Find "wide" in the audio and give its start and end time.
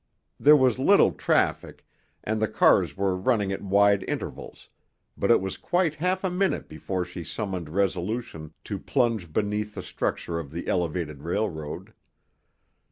3.61-4.03